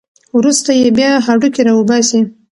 وروسته 0.37 0.69
یې 0.79 0.87
بیا 0.97 1.11
هډوکي 1.25 1.61
راوباسي. 1.67 2.21